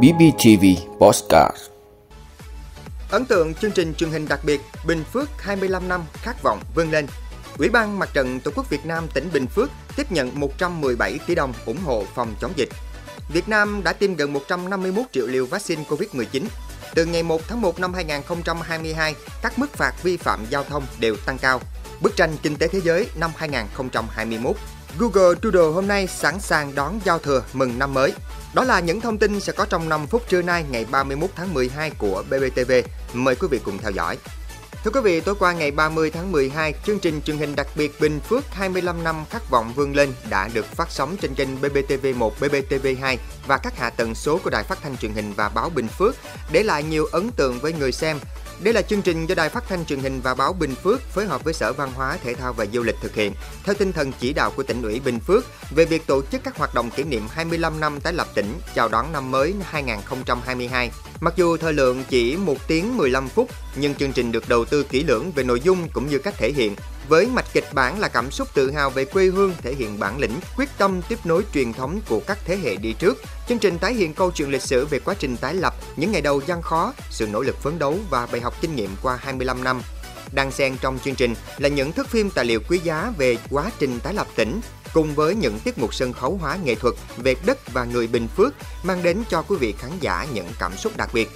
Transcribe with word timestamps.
BBTV 0.00 0.64
Postcard 1.00 1.56
Ấn 3.10 3.24
tượng 3.24 3.54
chương 3.54 3.70
trình 3.70 3.94
truyền 3.94 4.10
hình 4.10 4.28
đặc 4.28 4.40
biệt 4.44 4.60
Bình 4.86 5.04
Phước 5.12 5.28
25 5.38 5.88
năm 5.88 6.02
khát 6.12 6.42
vọng 6.42 6.60
vươn 6.74 6.90
lên. 6.90 7.06
Ủy 7.58 7.68
ban 7.68 7.98
Mặt 7.98 8.08
trận 8.14 8.40
Tổ 8.40 8.50
quốc 8.54 8.70
Việt 8.70 8.86
Nam 8.86 9.06
tỉnh 9.14 9.28
Bình 9.32 9.46
Phước 9.46 9.70
tiếp 9.96 10.12
nhận 10.12 10.40
117 10.40 11.18
tỷ 11.26 11.34
đồng 11.34 11.52
ủng 11.66 11.80
hộ 11.84 12.04
phòng 12.14 12.34
chống 12.40 12.52
dịch. 12.56 12.68
Việt 13.32 13.48
Nam 13.48 13.80
đã 13.84 13.92
tiêm 13.92 14.14
gần 14.14 14.32
151 14.32 15.04
triệu 15.12 15.26
liều 15.26 15.46
vaccine 15.46 15.84
COVID-19. 15.88 16.44
Từ 16.94 17.04
ngày 17.04 17.22
1 17.22 17.40
tháng 17.48 17.60
1 17.60 17.80
năm 17.80 17.94
2022, 17.94 19.14
các 19.42 19.58
mức 19.58 19.72
phạt 19.72 20.02
vi 20.02 20.16
phạm 20.16 20.46
giao 20.50 20.64
thông 20.64 20.82
đều 21.00 21.16
tăng 21.16 21.38
cao. 21.38 21.60
Bức 22.00 22.16
tranh 22.16 22.36
kinh 22.42 22.56
tế 22.56 22.68
thế 22.68 22.80
giới 22.80 23.08
năm 23.16 23.30
2021 23.36 24.56
Google 24.98 25.34
Doodle 25.42 25.72
hôm 25.74 25.88
nay 25.88 26.06
sẵn 26.06 26.40
sàng 26.40 26.74
đón 26.74 27.00
giao 27.04 27.18
thừa 27.18 27.42
mừng 27.52 27.78
năm 27.78 27.94
mới. 27.94 28.12
Đó 28.54 28.64
là 28.64 28.80
những 28.80 29.00
thông 29.00 29.18
tin 29.18 29.40
sẽ 29.40 29.52
có 29.52 29.64
trong 29.64 29.88
5 29.88 30.06
phút 30.06 30.28
trưa 30.28 30.42
nay 30.42 30.64
ngày 30.70 30.86
31 30.90 31.30
tháng 31.36 31.54
12 31.54 31.90
của 31.90 32.24
BBTV. 32.30 32.72
Mời 33.12 33.34
quý 33.34 33.48
vị 33.50 33.60
cùng 33.64 33.78
theo 33.78 33.90
dõi. 33.90 34.18
Thưa 34.84 34.90
quý 34.90 35.00
vị, 35.00 35.20
tối 35.20 35.34
qua 35.38 35.52
ngày 35.52 35.70
30 35.70 36.10
tháng 36.10 36.32
12, 36.32 36.74
chương 36.86 36.98
trình 36.98 37.20
truyền 37.22 37.38
hình 37.38 37.56
đặc 37.56 37.66
biệt 37.76 38.00
Bình 38.00 38.20
Phước 38.20 38.44
25 38.54 39.04
năm 39.04 39.24
khát 39.30 39.50
vọng 39.50 39.72
vươn 39.76 39.96
lên 39.96 40.12
đã 40.30 40.48
được 40.54 40.66
phát 40.66 40.90
sóng 40.90 41.16
trên 41.20 41.34
kênh 41.34 41.60
BBTV1, 41.60 42.30
BBTV2 42.40 43.16
và 43.46 43.58
các 43.58 43.78
hạ 43.78 43.90
tần 43.90 44.14
số 44.14 44.40
của 44.44 44.50
Đài 44.50 44.64
Phát 44.64 44.78
thanh 44.82 44.96
truyền 44.96 45.12
hình 45.12 45.32
và 45.36 45.48
báo 45.48 45.70
Bình 45.70 45.88
Phước, 45.88 46.14
để 46.52 46.62
lại 46.62 46.82
nhiều 46.82 47.06
ấn 47.12 47.30
tượng 47.30 47.58
với 47.58 47.72
người 47.72 47.92
xem 47.92 48.18
đây 48.62 48.74
là 48.74 48.82
chương 48.82 49.02
trình 49.02 49.26
do 49.26 49.34
Đài 49.34 49.48
Phát 49.48 49.64
thanh 49.68 49.84
Truyền 49.84 49.98
hình 49.98 50.20
và 50.20 50.34
báo 50.34 50.52
Bình 50.52 50.74
Phước 50.74 51.00
phối 51.00 51.26
hợp 51.26 51.44
với 51.44 51.54
Sở 51.54 51.72
Văn 51.72 51.92
hóa, 51.94 52.18
Thể 52.24 52.34
thao 52.34 52.52
và 52.52 52.66
Du 52.72 52.82
lịch 52.82 52.96
thực 53.00 53.14
hiện, 53.14 53.32
theo 53.64 53.74
tinh 53.74 53.92
thần 53.92 54.12
chỉ 54.20 54.32
đạo 54.32 54.52
của 54.56 54.62
tỉnh 54.62 54.82
ủy 54.82 55.00
Bình 55.00 55.20
Phước 55.20 55.44
về 55.70 55.84
việc 55.84 56.06
tổ 56.06 56.22
chức 56.32 56.44
các 56.44 56.56
hoạt 56.56 56.74
động 56.74 56.90
kỷ 56.90 57.04
niệm 57.04 57.22
25 57.30 57.80
năm 57.80 58.00
tái 58.00 58.12
lập 58.12 58.26
tỉnh 58.34 58.46
chào 58.74 58.88
đón 58.88 59.12
năm 59.12 59.30
mới 59.30 59.54
2022. 59.62 60.90
Mặc 61.20 61.34
dù 61.36 61.56
thời 61.56 61.72
lượng 61.72 62.04
chỉ 62.08 62.36
1 62.36 62.56
tiếng 62.66 62.96
15 62.96 63.28
phút, 63.28 63.50
nhưng 63.76 63.94
chương 63.94 64.12
trình 64.12 64.32
được 64.32 64.48
đầu 64.48 64.64
tư 64.64 64.82
kỹ 64.82 65.04
lưỡng 65.04 65.32
về 65.32 65.44
nội 65.44 65.60
dung 65.60 65.88
cũng 65.92 66.06
như 66.06 66.18
cách 66.18 66.34
thể 66.36 66.52
hiện, 66.52 66.76
với 67.08 67.26
mạch 67.26 67.52
kịch 67.52 67.68
bản 67.72 68.00
là 68.00 68.08
cảm 68.08 68.30
xúc 68.30 68.48
tự 68.54 68.70
hào 68.70 68.90
về 68.90 69.04
quê 69.04 69.24
hương 69.24 69.54
thể 69.62 69.74
hiện 69.74 69.98
bản 69.98 70.18
lĩnh, 70.18 70.40
quyết 70.56 70.68
tâm 70.78 71.02
tiếp 71.08 71.18
nối 71.24 71.42
truyền 71.54 71.72
thống 71.72 72.00
của 72.08 72.20
các 72.26 72.38
thế 72.44 72.56
hệ 72.56 72.76
đi 72.76 72.92
trước. 72.92 73.22
Chương 73.48 73.58
trình 73.58 73.78
tái 73.78 73.94
hiện 73.94 74.14
câu 74.14 74.30
chuyện 74.30 74.50
lịch 74.50 74.62
sử 74.62 74.86
về 74.86 74.98
quá 74.98 75.14
trình 75.18 75.36
tái 75.36 75.54
lập, 75.54 75.74
những 75.96 76.12
ngày 76.12 76.20
đầu 76.20 76.40
gian 76.46 76.62
khó, 76.62 76.92
sự 77.10 77.26
nỗ 77.26 77.42
lực 77.42 77.56
phấn 77.62 77.78
đấu 77.78 77.98
và 78.10 78.26
bài 78.26 78.40
học 78.40 78.54
kinh 78.60 78.76
nghiệm 78.76 78.90
qua 79.02 79.16
25 79.16 79.64
năm. 79.64 79.82
Đang 80.32 80.50
xen 80.50 80.76
trong 80.80 80.98
chương 81.04 81.14
trình 81.14 81.34
là 81.58 81.68
những 81.68 81.92
thước 81.92 82.08
phim 82.08 82.30
tài 82.30 82.44
liệu 82.44 82.60
quý 82.68 82.80
giá 82.84 83.12
về 83.18 83.36
quá 83.50 83.70
trình 83.78 84.00
tái 84.00 84.14
lập 84.14 84.26
tỉnh, 84.36 84.60
cùng 84.94 85.14
với 85.14 85.34
những 85.34 85.58
tiết 85.60 85.78
mục 85.78 85.94
sân 85.94 86.12
khấu 86.12 86.38
hóa 86.40 86.58
nghệ 86.64 86.74
thuật 86.74 86.94
về 87.16 87.34
đất 87.46 87.72
và 87.72 87.84
người 87.84 88.06
Bình 88.06 88.28
Phước 88.36 88.54
mang 88.82 89.02
đến 89.02 89.22
cho 89.30 89.42
quý 89.42 89.56
vị 89.60 89.74
khán 89.78 89.90
giả 90.00 90.26
những 90.34 90.46
cảm 90.58 90.76
xúc 90.76 90.92
đặc 90.96 91.10
biệt. 91.14 91.30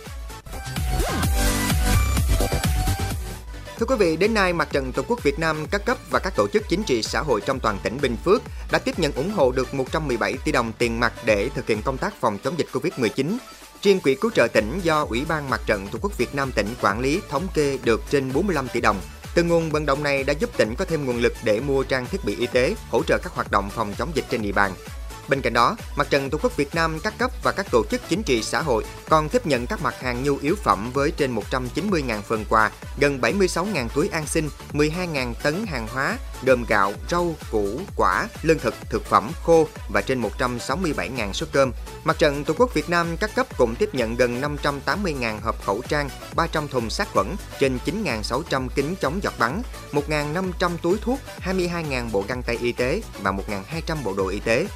Thưa 3.79 3.87
quý 3.87 3.95
vị, 3.99 4.17
đến 4.17 4.35
nay 4.35 4.53
Mặt 4.53 4.69
trận 4.73 4.93
Tổ 4.93 5.03
quốc 5.09 5.23
Việt 5.23 5.39
Nam 5.39 5.67
các 5.71 5.85
cấp 5.85 5.99
và 6.11 6.19
các 6.19 6.33
tổ 6.37 6.49
chức 6.49 6.69
chính 6.69 6.83
trị 6.83 7.03
xã 7.03 7.21
hội 7.21 7.41
trong 7.47 7.61
toàn 7.61 7.79
tỉnh 7.83 7.99
Bình 8.03 8.17
Phước 8.25 8.43
đã 8.71 8.79
tiếp 8.79 8.99
nhận 8.99 9.13
ủng 9.13 9.31
hộ 9.31 9.53
được 9.53 9.75
117 9.75 10.35
tỷ 10.45 10.53
đồng 10.53 10.73
tiền 10.79 11.01
mặt 11.01 11.13
để 11.25 11.49
thực 11.55 11.67
hiện 11.67 11.83
công 11.83 11.99
tác 11.99 12.15
phòng 12.21 12.39
chống 12.45 12.59
dịch 12.59 12.67
Covid-19. 12.73 13.37
Riêng 13.83 14.01
quỹ 14.01 14.15
cứu 14.15 14.31
trợ 14.31 14.49
tỉnh 14.53 14.81
do 14.83 15.07
Ủy 15.09 15.25
ban 15.29 15.51
Mặt 15.51 15.61
trận 15.67 15.87
Tổ 15.93 15.99
quốc 16.03 16.19
Việt 16.19 16.35
Nam 16.35 16.53
tỉnh 16.53 16.67
quản 16.83 17.01
lý 17.01 17.21
thống 17.29 17.47
kê 17.55 17.79
được 17.85 18.03
trên 18.11 18.33
45 18.33 18.69
tỷ 18.69 18.81
đồng. 18.81 19.01
Từ 19.35 19.43
nguồn 19.43 19.71
vận 19.71 19.87
động 19.87 20.03
này 20.03 20.25
đã 20.25 20.33
giúp 20.33 20.51
tỉnh 20.57 20.75
có 20.79 20.85
thêm 20.85 21.07
nguồn 21.07 21.21
lực 21.21 21.33
để 21.45 21.61
mua 21.61 21.83
trang 21.83 22.07
thiết 22.07 22.25
bị 22.25 22.37
y 22.37 22.47
tế, 22.47 22.75
hỗ 22.91 23.03
trợ 23.03 23.19
các 23.23 23.33
hoạt 23.33 23.51
động 23.51 23.71
phòng 23.71 23.95
chống 23.99 24.11
dịch 24.15 24.25
trên 24.31 24.43
địa 24.43 24.53
bàn. 24.53 24.73
Bên 25.29 25.41
cạnh 25.41 25.53
đó, 25.53 25.77
Mặt 25.97 26.11
trận 26.11 26.31
Tổ 26.31 26.39
quốc 26.43 26.57
Việt 26.57 26.75
Nam 26.75 26.99
các 27.03 27.15
cấp 27.19 27.31
và 27.43 27.53
các 27.53 27.67
tổ 27.71 27.85
chức 27.91 28.01
chính 28.09 28.23
trị 28.23 28.43
xã 28.43 28.63
hội 28.63 28.85
còn 29.09 29.29
tiếp 29.29 29.47
nhận 29.47 29.67
các 29.67 29.83
mặt 29.83 30.01
hàng 30.01 30.23
nhu 30.23 30.37
yếu 30.37 30.57
phẩm 30.57 30.91
với 30.95 31.11
trên 31.11 31.35
190.000 31.35 32.23
phần 32.23 32.45
quà, 32.49 32.71
gần 33.01 33.21
76.000 33.21 33.89
túi 33.89 34.09
an 34.09 34.27
sinh, 34.27 34.48
12.000 34.73 35.35
tấn 35.42 35.67
hàng 35.67 35.89
hóa 35.89 36.19
gồm 36.42 36.65
gạo, 36.69 36.92
rau, 37.11 37.35
củ, 37.51 37.81
quả, 37.97 38.29
lương 38.42 38.59
thực, 38.59 38.75
thực 38.91 39.05
phẩm 39.05 39.31
khô 39.42 39.69
và 39.89 40.01
trên 40.01 40.23
167.000 40.23 41.33
suất 41.33 41.53
cơm. 41.53 41.73
Mặt 42.05 42.19
trận 42.19 42.45
Tổ 42.45 42.55
quốc 42.59 42.75
Việt 42.75 42.91
Nam 42.91 43.17
các 43.17 43.35
cấp 43.35 43.47
cũng 43.59 43.75
tiếp 43.75 43.95
nhận 43.95 44.17
gần 44.17 44.41
580.000 44.41 45.41
hộp 45.41 45.65
khẩu 45.65 45.83
trang, 45.89 46.09
300 46.35 46.69
thùng 46.69 46.91
sát 46.91 47.09
khuẩn, 47.13 47.36
trên 47.61 47.79
9.600 47.86 48.69
kính 48.75 48.95
chống 49.01 49.20
giọt 49.23 49.35
bắn, 49.39 49.63
1.500 49.92 50.77
túi 50.83 50.98
thuốc, 50.98 51.20
22.000 51.45 52.11
bộ 52.13 52.25
găng 52.29 52.42
tay 52.42 52.59
y 52.63 52.73
tế 52.73 53.03
và 53.23 53.33
1.200 53.33 53.97
bộ 54.05 54.15
đồ 54.15 54.27
y 54.29 54.41
tế. 54.41 54.67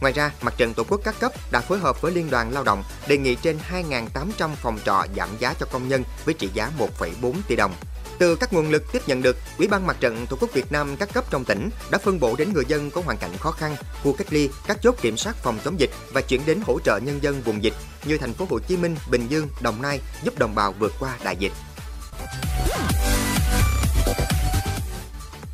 Ngoài 0.00 0.12
ra, 0.12 0.30
Mặt 0.42 0.54
trận 0.56 0.74
Tổ 0.74 0.84
quốc 0.88 1.00
các 1.04 1.14
cấp 1.20 1.32
đã 1.50 1.60
phối 1.60 1.78
hợp 1.78 2.02
với 2.02 2.12
Liên 2.12 2.30
đoàn 2.30 2.52
Lao 2.52 2.64
động 2.64 2.84
đề 3.08 3.18
nghị 3.18 3.34
trên 3.34 3.58
2.800 3.70 4.50
phòng 4.54 4.78
trọ 4.84 5.04
giảm 5.16 5.28
giá 5.38 5.54
cho 5.60 5.66
công 5.72 5.88
nhân 5.88 6.04
với 6.24 6.34
trị 6.34 6.50
giá 6.54 6.70
1,4 6.78 7.32
tỷ 7.48 7.56
đồng. 7.56 7.74
Từ 8.18 8.36
các 8.36 8.52
nguồn 8.52 8.70
lực 8.70 8.92
tiếp 8.92 9.02
nhận 9.06 9.22
được, 9.22 9.36
Ủy 9.58 9.68
ban 9.68 9.86
Mặt 9.86 9.96
trận 10.00 10.26
Tổ 10.26 10.36
quốc 10.40 10.52
Việt 10.52 10.72
Nam 10.72 10.96
các 10.96 11.08
cấp 11.12 11.24
trong 11.30 11.44
tỉnh 11.44 11.70
đã 11.90 11.98
phân 11.98 12.20
bổ 12.20 12.36
đến 12.36 12.52
người 12.52 12.64
dân 12.68 12.90
có 12.90 13.02
hoàn 13.04 13.18
cảnh 13.18 13.30
khó 13.38 13.50
khăn, 13.50 13.76
khu 14.02 14.12
cách 14.12 14.32
ly, 14.32 14.50
các 14.66 14.78
chốt 14.82 14.94
kiểm 15.00 15.16
soát 15.16 15.36
phòng 15.36 15.58
chống 15.64 15.80
dịch 15.80 15.90
và 16.12 16.20
chuyển 16.20 16.46
đến 16.46 16.60
hỗ 16.66 16.80
trợ 16.80 16.98
nhân 16.98 17.22
dân 17.22 17.42
vùng 17.42 17.62
dịch 17.62 17.74
như 18.04 18.18
thành 18.18 18.32
phố 18.32 18.46
Hồ 18.50 18.58
Chí 18.58 18.76
Minh, 18.76 18.96
Bình 19.10 19.26
Dương, 19.28 19.48
Đồng 19.60 19.82
Nai 19.82 20.00
giúp 20.22 20.38
đồng 20.38 20.54
bào 20.54 20.72
vượt 20.72 20.92
qua 21.00 21.16
đại 21.24 21.36
dịch. 21.36 21.52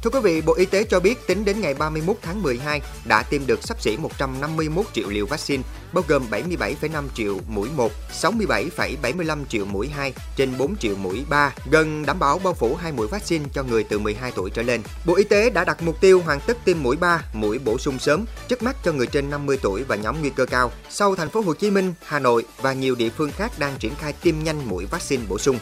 Thưa 0.05 0.11
quý 0.11 0.21
vị, 0.21 0.41
Bộ 0.41 0.55
Y 0.55 0.65
tế 0.65 0.85
cho 0.85 1.01
biết 1.01 1.27
tính 1.27 1.45
đến 1.45 1.61
ngày 1.61 1.75
31 1.75 2.17
tháng 2.23 2.43
12 2.43 2.81
đã 3.05 3.23
tiêm 3.23 3.47
được 3.47 3.63
sắp 3.63 3.83
xỉ 3.83 3.97
151 3.97 4.87
triệu 4.93 5.09
liều 5.09 5.27
vaccine, 5.27 5.63
bao 5.93 6.05
gồm 6.09 6.23
77,5 6.31 7.05
triệu 7.15 7.39
mũi 7.49 7.69
1, 7.77 7.93
67,75 8.23 9.45
triệu 9.49 9.65
mũi 9.65 9.89
2 9.89 10.13
trên 10.37 10.59
4 10.59 10.77
triệu 10.77 10.97
mũi 10.97 11.25
3, 11.29 11.55
gần 11.71 12.07
đảm 12.07 12.19
bảo 12.19 12.39
bao 12.39 12.55
phủ 12.55 12.75
hai 12.75 12.93
mũi 12.93 13.07
vaccine 13.07 13.45
cho 13.55 13.63
người 13.63 13.85
từ 13.85 13.99
12 13.99 14.33
tuổi 14.37 14.51
trở 14.51 14.63
lên. 14.63 14.81
Bộ 15.07 15.15
Y 15.15 15.25
tế 15.25 15.51
đã 15.51 15.65
đặt 15.65 15.83
mục 15.83 16.01
tiêu 16.01 16.21
hoàn 16.25 16.41
tất 16.41 16.57
tiêm 16.65 16.83
mũi 16.83 16.97
3, 16.97 17.23
mũi 17.33 17.59
bổ 17.59 17.79
sung 17.79 17.99
sớm, 17.99 18.25
trước 18.49 18.63
mắt 18.63 18.77
cho 18.85 18.93
người 18.93 19.07
trên 19.07 19.31
50 19.31 19.59
tuổi 19.63 19.85
và 19.85 19.97
nhóm 19.97 20.21
nguy 20.21 20.31
cơ 20.31 20.47
cao. 20.47 20.73
Sau 20.91 21.15
thành 21.15 21.29
phố 21.29 21.41
Hồ 21.41 21.55
Chí 21.55 21.71
Minh, 21.71 21.95
Hà 22.05 22.19
Nội 22.19 22.45
và 22.63 22.73
nhiều 22.73 22.95
địa 22.95 23.11
phương 23.11 23.31
khác 23.31 23.53
đang 23.59 23.77
triển 23.79 23.95
khai 23.95 24.13
tiêm 24.13 24.35
nhanh 24.45 24.69
mũi 24.69 24.87
vaccine 24.87 25.23
bổ 25.29 25.39
sung. 25.39 25.59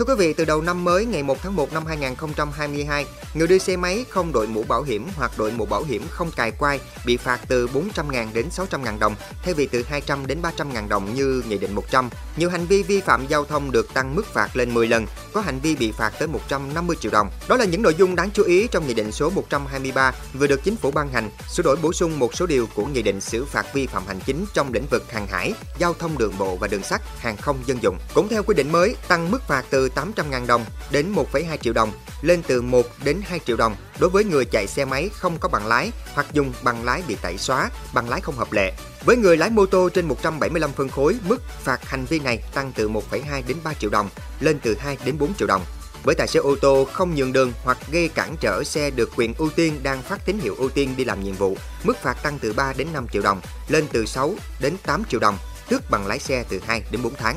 Thưa 0.00 0.06
quý 0.06 0.14
vị, 0.18 0.32
từ 0.32 0.44
đầu 0.44 0.62
năm 0.62 0.84
mới 0.84 1.04
ngày 1.04 1.22
1 1.22 1.38
tháng 1.42 1.56
1 1.56 1.72
năm 1.72 1.86
2022, 1.86 3.06
người 3.34 3.46
đi 3.46 3.58
xe 3.58 3.76
máy 3.76 4.04
không 4.08 4.32
đội 4.32 4.46
mũ 4.46 4.62
bảo 4.62 4.82
hiểm 4.82 5.06
hoặc 5.16 5.32
đội 5.38 5.52
mũ 5.52 5.66
bảo 5.66 5.82
hiểm 5.82 6.02
không 6.10 6.30
cài 6.36 6.50
quai 6.50 6.80
bị 7.06 7.16
phạt 7.16 7.40
từ 7.48 7.66
400.000 7.66 8.26
đến 8.32 8.46
600.000 8.50 8.98
đồng, 8.98 9.14
thay 9.42 9.54
vì 9.54 9.66
từ 9.66 9.82
200 9.82 10.26
đến 10.26 10.42
300.000 10.42 10.88
đồng 10.88 11.14
như 11.14 11.42
Nghị 11.48 11.58
định 11.58 11.74
100. 11.74 12.10
Nhiều 12.36 12.50
hành 12.50 12.66
vi 12.66 12.82
vi 12.82 13.00
phạm 13.00 13.26
giao 13.26 13.44
thông 13.44 13.72
được 13.72 13.94
tăng 13.94 14.14
mức 14.14 14.26
phạt 14.26 14.56
lên 14.56 14.74
10 14.74 14.88
lần, 14.88 15.06
có 15.32 15.40
hành 15.40 15.60
vi 15.60 15.76
bị 15.76 15.92
phạt 15.92 16.12
tới 16.18 16.28
150 16.28 16.96
triệu 17.00 17.12
đồng. 17.12 17.30
Đó 17.48 17.56
là 17.56 17.64
những 17.64 17.82
nội 17.82 17.94
dung 17.98 18.16
đáng 18.16 18.30
chú 18.30 18.42
ý 18.42 18.68
trong 18.68 18.86
Nghị 18.86 18.94
định 18.94 19.12
số 19.12 19.30
123 19.30 20.12
vừa 20.34 20.46
được 20.46 20.64
Chính 20.64 20.76
phủ 20.76 20.90
ban 20.90 21.08
hành, 21.08 21.30
sửa 21.48 21.62
đổi 21.62 21.76
bổ 21.82 21.92
sung 21.92 22.18
một 22.18 22.34
số 22.34 22.46
điều 22.46 22.66
của 22.74 22.84
Nghị 22.84 23.02
định 23.02 23.20
xử 23.20 23.44
phạt 23.44 23.66
vi 23.74 23.86
phạm 23.86 24.06
hành 24.06 24.20
chính 24.26 24.44
trong 24.54 24.72
lĩnh 24.72 24.86
vực 24.90 25.12
hàng 25.12 25.26
hải, 25.26 25.52
giao 25.78 25.94
thông 25.94 26.18
đường 26.18 26.34
bộ 26.38 26.56
và 26.56 26.68
đường 26.68 26.82
sắt, 26.82 27.02
hàng 27.18 27.36
không 27.36 27.58
dân 27.66 27.82
dụng. 27.82 27.98
Cũng 28.14 28.28
theo 28.28 28.42
quy 28.42 28.54
định 28.54 28.72
mới, 28.72 28.96
tăng 29.08 29.30
mức 29.30 29.42
phạt 29.48 29.64
từ 29.70 29.89
800.000 29.94 30.46
đồng 30.46 30.64
đến 30.90 31.14
1,2 31.14 31.56
triệu 31.56 31.72
đồng, 31.72 31.92
lên 32.22 32.42
từ 32.46 32.62
1 32.62 32.86
đến 33.04 33.20
2 33.24 33.40
triệu 33.46 33.56
đồng 33.56 33.76
đối 33.98 34.10
với 34.10 34.24
người 34.24 34.44
chạy 34.44 34.66
xe 34.66 34.84
máy 34.84 35.10
không 35.12 35.38
có 35.38 35.48
bằng 35.48 35.66
lái 35.66 35.90
hoặc 36.14 36.26
dùng 36.32 36.52
bằng 36.62 36.84
lái 36.84 37.02
bị 37.08 37.16
tẩy 37.22 37.38
xóa, 37.38 37.70
bằng 37.94 38.08
lái 38.08 38.20
không 38.20 38.36
hợp 38.36 38.52
lệ. 38.52 38.72
Với 39.04 39.16
người 39.16 39.36
lái 39.36 39.50
mô 39.50 39.66
tô 39.66 39.88
trên 39.88 40.08
175 40.08 40.72
phân 40.72 40.88
khối, 40.88 41.16
mức 41.28 41.42
phạt 41.64 41.88
hành 41.88 42.04
vi 42.04 42.18
này 42.18 42.42
tăng 42.54 42.72
từ 42.72 42.88
1,2 42.88 43.42
đến 43.46 43.56
3 43.64 43.74
triệu 43.74 43.90
đồng, 43.90 44.08
lên 44.40 44.60
từ 44.62 44.76
2 44.78 44.96
đến 45.04 45.18
4 45.18 45.34
triệu 45.34 45.48
đồng. 45.48 45.62
Với 46.04 46.14
tài 46.14 46.28
xế 46.28 46.40
ô 46.40 46.56
tô 46.60 46.86
không 46.92 47.14
nhường 47.14 47.32
đường 47.32 47.52
hoặc 47.64 47.78
gây 47.90 48.08
cản 48.08 48.36
trở 48.40 48.64
xe 48.64 48.90
được 48.90 49.10
quyền 49.16 49.34
ưu 49.34 49.50
tiên 49.50 49.80
đang 49.82 50.02
phát 50.02 50.26
tín 50.26 50.38
hiệu 50.38 50.54
ưu 50.58 50.68
tiên 50.68 50.94
đi 50.96 51.04
làm 51.04 51.24
nhiệm 51.24 51.34
vụ, 51.34 51.56
mức 51.84 51.96
phạt 52.02 52.22
tăng 52.22 52.38
từ 52.38 52.52
3 52.52 52.72
đến 52.76 52.88
5 52.92 53.06
triệu 53.12 53.22
đồng, 53.22 53.40
lên 53.68 53.86
từ 53.92 54.06
6 54.06 54.34
đến 54.60 54.76
8 54.86 55.02
triệu 55.08 55.20
đồng, 55.20 55.38
tước 55.68 55.90
bằng 55.90 56.06
lái 56.06 56.18
xe 56.18 56.44
từ 56.48 56.60
2 56.66 56.82
đến 56.90 57.02
4 57.02 57.14
tháng. 57.14 57.36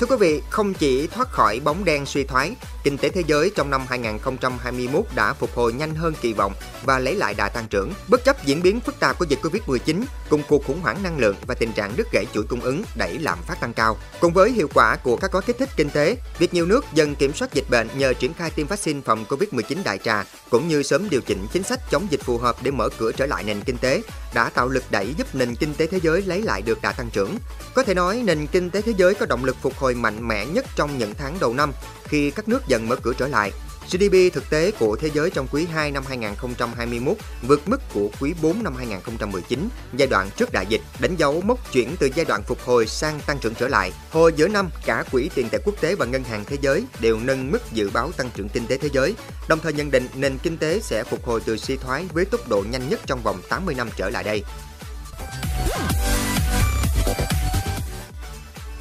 Thưa 0.00 0.06
quý 0.06 0.16
vị, 0.20 0.42
không 0.50 0.74
chỉ 0.74 1.06
thoát 1.06 1.30
khỏi 1.30 1.60
bóng 1.64 1.84
đen 1.84 2.06
suy 2.06 2.24
thoái, 2.24 2.52
kinh 2.84 2.98
tế 2.98 3.08
thế 3.08 3.22
giới 3.26 3.50
trong 3.56 3.70
năm 3.70 3.86
2021 3.88 5.04
đã 5.14 5.32
phục 5.32 5.54
hồi 5.54 5.72
nhanh 5.72 5.94
hơn 5.94 6.14
kỳ 6.20 6.32
vọng 6.32 6.52
và 6.84 6.98
lấy 6.98 7.14
lại 7.14 7.34
đà 7.34 7.48
tăng 7.48 7.68
trưởng. 7.68 7.92
Bất 8.08 8.24
chấp 8.24 8.44
diễn 8.44 8.62
biến 8.62 8.80
phức 8.80 9.00
tạp 9.00 9.18
của 9.18 9.24
dịch 9.28 9.38
Covid-19 9.42 10.02
cùng 10.30 10.42
cuộc 10.48 10.64
khủng 10.64 10.80
hoảng 10.80 11.02
năng 11.02 11.18
lượng 11.18 11.36
và 11.46 11.54
tình 11.54 11.72
trạng 11.72 11.92
đứt 11.96 12.06
gãy 12.12 12.24
chuỗi 12.34 12.44
cung 12.48 12.60
ứng 12.60 12.82
đẩy 12.94 13.18
lạm 13.18 13.38
phát 13.46 13.60
tăng 13.60 13.74
cao. 13.74 13.96
Cùng 14.20 14.32
với 14.32 14.50
hiệu 14.50 14.68
quả 14.74 14.96
của 14.96 15.16
các 15.16 15.32
gói 15.32 15.42
kích 15.46 15.58
thích 15.58 15.68
kinh 15.76 15.90
tế, 15.90 16.16
việc 16.38 16.54
nhiều 16.54 16.66
nước 16.66 16.84
dần 16.94 17.14
kiểm 17.14 17.32
soát 17.32 17.54
dịch 17.54 17.70
bệnh 17.70 17.88
nhờ 17.94 18.12
triển 18.12 18.34
khai 18.34 18.50
tiêm 18.50 18.66
vaccine 18.66 19.00
phòng 19.04 19.24
Covid-19 19.28 19.76
đại 19.84 19.98
trà 19.98 20.24
cũng 20.50 20.68
như 20.68 20.82
sớm 20.82 21.10
điều 21.10 21.20
chỉnh 21.20 21.46
chính 21.52 21.62
sách 21.62 21.80
chống 21.90 22.06
dịch 22.10 22.20
phù 22.22 22.38
hợp 22.38 22.56
để 22.62 22.70
mở 22.70 22.88
cửa 22.98 23.12
trở 23.12 23.26
lại 23.26 23.44
nền 23.44 23.60
kinh 23.60 23.78
tế 23.78 24.02
đã 24.34 24.48
tạo 24.48 24.68
lực 24.68 24.84
đẩy 24.90 25.14
giúp 25.18 25.34
nền 25.34 25.54
kinh 25.54 25.74
tế 25.74 25.86
thế 25.86 26.00
giới 26.02 26.22
lấy 26.22 26.42
lại 26.42 26.62
được 26.62 26.82
đà 26.82 26.92
tăng 26.92 27.10
trưởng. 27.10 27.36
Có 27.74 27.82
thể 27.82 27.94
nói 27.94 28.22
nền 28.24 28.46
kinh 28.46 28.70
tế 28.70 28.82
thế 28.82 28.92
giới 28.96 29.14
có 29.14 29.26
động 29.26 29.44
lực 29.44 29.56
phục 29.62 29.76
hồi 29.76 29.94
mạnh 29.94 30.28
mẽ 30.28 30.46
nhất 30.46 30.64
trong 30.76 30.98
những 30.98 31.14
tháng 31.14 31.36
đầu 31.40 31.54
năm 31.54 31.72
khi 32.10 32.30
các 32.30 32.48
nước 32.48 32.66
dần 32.66 32.88
mở 32.88 32.96
cửa 32.96 33.12
trở 33.18 33.28
lại. 33.28 33.52
GDP 33.90 34.34
thực 34.34 34.50
tế 34.50 34.70
của 34.70 34.96
thế 34.96 35.10
giới 35.14 35.30
trong 35.30 35.46
quý 35.52 35.66
2 35.66 35.90
năm 35.90 36.04
2021 36.08 37.16
vượt 37.42 37.68
mức 37.68 37.80
của 37.94 38.10
quý 38.20 38.34
4 38.42 38.62
năm 38.62 38.74
2019, 38.76 39.68
giai 39.96 40.08
đoạn 40.08 40.30
trước 40.36 40.52
đại 40.52 40.66
dịch, 40.68 40.80
đánh 41.00 41.16
dấu 41.16 41.40
mốc 41.40 41.72
chuyển 41.72 41.96
từ 42.00 42.08
giai 42.14 42.24
đoạn 42.24 42.42
phục 42.42 42.58
hồi 42.64 42.86
sang 42.86 43.20
tăng 43.26 43.38
trưởng 43.38 43.54
trở 43.54 43.68
lại. 43.68 43.92
Hồi 44.10 44.32
giữa 44.36 44.48
năm, 44.48 44.70
cả 44.86 45.04
Quỹ 45.12 45.30
tiền 45.34 45.48
tệ 45.48 45.58
quốc 45.64 45.74
tế 45.80 45.94
và 45.94 46.06
Ngân 46.06 46.24
hàng 46.24 46.44
Thế 46.44 46.56
giới 46.60 46.84
đều 47.00 47.18
nâng 47.20 47.50
mức 47.50 47.72
dự 47.72 47.90
báo 47.90 48.12
tăng 48.12 48.30
trưởng 48.34 48.48
kinh 48.48 48.66
tế 48.66 48.78
thế 48.78 48.88
giới, 48.92 49.14
đồng 49.48 49.58
thời 49.62 49.72
nhận 49.72 49.90
định 49.90 50.06
nền 50.14 50.38
kinh 50.42 50.58
tế 50.58 50.80
sẽ 50.80 51.04
phục 51.04 51.24
hồi 51.24 51.40
từ 51.44 51.56
suy 51.56 51.76
thoái 51.76 52.06
với 52.12 52.24
tốc 52.24 52.48
độ 52.48 52.64
nhanh 52.70 52.88
nhất 52.88 53.00
trong 53.06 53.22
vòng 53.22 53.40
80 53.48 53.74
năm 53.74 53.88
trở 53.96 54.10
lại 54.10 54.24
đây. 54.24 54.44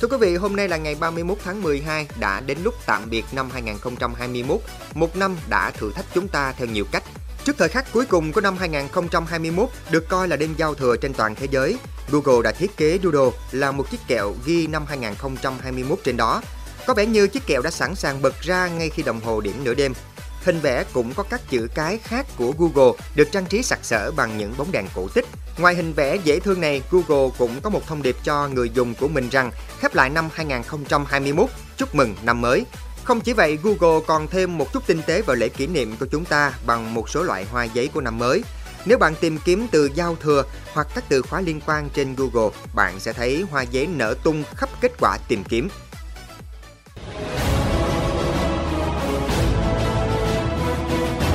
Thưa 0.02 0.08
quý 0.08 0.18
vị, 0.18 0.36
hôm 0.36 0.56
nay 0.56 0.68
là 0.68 0.78
ngày 0.78 0.96
31 1.00 1.38
tháng 1.44 1.62
12, 1.62 2.08
đã 2.20 2.40
đến 2.40 2.58
lúc 2.64 2.74
tạm 2.86 3.10
biệt 3.10 3.26
năm 3.32 3.50
2021, 3.54 4.60
một 4.94 5.16
năm 5.16 5.38
đã 5.50 5.72
thử 5.72 5.92
thách 5.92 6.06
chúng 6.14 6.28
ta 6.28 6.52
theo 6.52 6.68
nhiều 6.68 6.86
cách. 6.92 7.04
Trước 7.46 7.58
thời 7.58 7.70
khắc 7.70 7.94
cuối 7.94 8.06
cùng 8.06 8.32
của 8.32 8.42
năm 8.42 8.58
2021 8.58 9.70
được 9.92 10.10
coi 10.10 10.28
là 10.28 10.36
đêm 10.36 10.54
giao 10.58 10.76
thừa 10.76 10.96
trên 10.98 11.14
toàn 11.14 11.36
thế 11.36 11.48
giới, 11.52 11.78
Google 12.12 12.42
đã 12.44 12.52
thiết 12.52 12.78
kế 12.78 13.00
Doodle 13.04 13.40
là 13.52 13.72
một 13.72 13.92
chiếc 13.92 13.98
kẹo 14.08 14.34
ghi 14.46 14.68
năm 14.68 14.86
2021 14.88 16.00
trên 16.04 16.18
đó. 16.18 16.42
Có 16.88 16.94
vẻ 16.94 17.06
như 17.06 17.28
chiếc 17.28 17.46
kẹo 17.48 17.62
đã 17.62 17.72
sẵn 17.72 17.96
sàng 17.96 18.22
bật 18.22 18.42
ra 18.42 18.68
ngay 18.68 18.90
khi 18.90 19.04
đồng 19.04 19.20
hồ 19.20 19.42
điểm 19.42 19.64
nửa 19.64 19.74
đêm. 19.74 19.94
Hình 20.44 20.60
vẽ 20.60 20.84
cũng 20.94 21.14
có 21.14 21.24
các 21.24 21.42
chữ 21.50 21.68
cái 21.74 21.98
khác 21.98 22.26
của 22.38 22.54
Google 22.58 22.98
được 23.16 23.32
trang 23.32 23.46
trí 23.46 23.64
sặc 23.64 23.80
sỡ 23.82 24.12
bằng 24.12 24.38
những 24.38 24.54
bóng 24.58 24.72
đèn 24.72 24.86
cổ 24.96 25.08
tích. 25.08 25.26
Ngoài 25.58 25.76
hình 25.76 25.94
vẽ 25.94 26.16
dễ 26.24 26.40
thương 26.40 26.62
này, 26.62 26.82
Google 26.92 27.30
cũng 27.38 27.62
có 27.62 27.70
một 27.70 27.88
thông 27.88 28.02
điệp 28.02 28.16
cho 28.24 28.48
người 28.48 28.70
dùng 28.70 28.94
của 28.96 29.08
mình 29.08 29.30
rằng 29.30 29.52
khép 29.80 29.96
lại 29.96 30.10
năm 30.10 30.30
2021, 30.34 31.50
chúc 31.78 31.96
mừng 31.96 32.16
năm 32.24 32.42
mới. 32.42 32.66
Không 33.04 33.22
chỉ 33.22 33.34
vậy, 33.34 33.58
Google 33.64 34.06
còn 34.08 34.28
thêm 34.28 34.58
một 34.58 34.74
chút 34.74 34.88
tinh 34.88 35.02
tế 35.08 35.22
vào 35.22 35.36
lễ 35.36 35.50
kỷ 35.50 35.68
niệm 35.68 35.96
của 36.00 36.06
chúng 36.06 36.26
ta 36.26 36.54
bằng 36.66 36.94
một 36.94 37.10
số 37.10 37.24
loại 37.24 37.46
hoa 37.46 37.64
giấy 37.64 37.90
của 37.94 38.02
năm 38.02 38.18
mới. 38.18 38.44
Nếu 38.86 38.98
bạn 38.98 39.16
tìm 39.22 39.38
kiếm 39.46 39.68
từ 39.72 39.90
giao 39.96 40.16
thừa 40.22 40.44
hoặc 40.74 40.88
các 40.96 41.04
từ 41.10 41.22
khóa 41.22 41.42
liên 41.42 41.62
quan 41.66 41.90
trên 41.94 42.16
Google, 42.16 42.58
bạn 42.74 43.00
sẽ 43.00 43.14
thấy 43.14 43.46
hoa 43.52 43.62
giấy 43.62 43.88
nở 43.88 44.16
tung 44.24 44.44
khắp 44.56 44.70
kết 44.82 44.92
quả 45.00 45.18
tìm 45.28 45.44
kiếm. 45.44 45.70